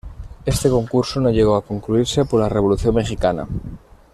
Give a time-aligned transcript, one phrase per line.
[0.47, 3.47] Este concurso no llegó a concluirse por la Revolución Mexicana.